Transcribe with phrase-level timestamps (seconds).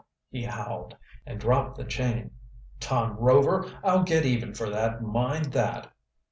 [0.31, 0.97] he howled
[1.27, 2.31] and dropped the chain.
[2.79, 5.91] "Tom Rover, I'll get even for that, mind that!"